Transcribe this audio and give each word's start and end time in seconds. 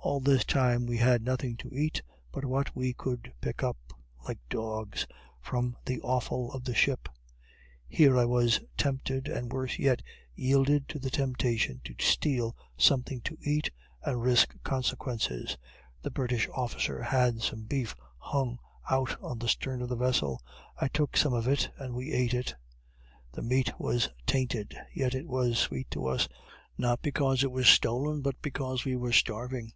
All 0.00 0.20
this 0.20 0.44
time 0.44 0.86
we 0.86 0.96
had 0.96 1.22
nothing 1.22 1.58
to 1.58 1.68
eat 1.74 2.00
but 2.32 2.44
what 2.46 2.74
we 2.74 2.94
could 2.94 3.30
pick 3.42 3.62
up, 3.62 3.76
like 4.26 4.38
dogs, 4.48 5.06
from 5.42 5.76
the 5.84 6.00
offal 6.00 6.50
of 6.52 6.64
the 6.64 6.74
ship. 6.74 7.10
Here 7.86 8.16
I 8.16 8.24
was 8.24 8.60
tempted, 8.78 9.28
and 9.28 9.52
worse 9.52 9.78
yet, 9.78 10.00
yielded 10.34 10.88
to 10.88 10.98
the 10.98 11.10
temptation, 11.10 11.82
to 11.84 11.94
steal 12.00 12.56
something 12.78 13.20
to 13.22 13.36
eat, 13.42 13.70
and 14.02 14.22
risk 14.22 14.54
consequences. 14.62 15.58
The 16.00 16.10
British 16.10 16.48
officer 16.54 17.02
had 17.02 17.42
some 17.42 17.64
beef 17.64 17.94
hung 18.16 18.58
out 18.88 19.20
on 19.22 19.38
the 19.38 19.48
stern 19.48 19.82
of 19.82 19.90
the 19.90 19.96
vessel, 19.96 20.40
I 20.80 20.88
took 20.88 21.18
some 21.18 21.34
of 21.34 21.46
it, 21.46 21.68
and 21.76 21.94
we 21.94 22.14
eat 22.14 22.32
it. 22.32 22.54
The 23.32 23.42
meat 23.42 23.78
was 23.78 24.08
tainted; 24.26 24.74
yet 24.94 25.14
it 25.14 25.26
was 25.28 25.58
sweet 25.58 25.90
to 25.90 26.06
us, 26.06 26.28
not 26.78 27.02
because 27.02 27.44
it 27.44 27.52
was 27.52 27.68
stolen, 27.68 28.22
but 28.22 28.40
because 28.40 28.86
we 28.86 28.96
were 28.96 29.12
starving. 29.12 29.72